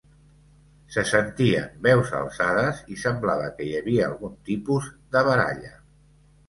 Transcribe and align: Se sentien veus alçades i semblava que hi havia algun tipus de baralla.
Se 0.95 1.03
sentien 1.09 1.75
veus 1.89 2.15
alçades 2.21 2.81
i 2.97 2.99
semblava 3.05 3.53
que 3.61 3.69
hi 3.69 3.79
havia 3.83 4.09
algun 4.11 4.35
tipus 4.51 4.93
de 5.15 5.27
baralla. 5.31 5.81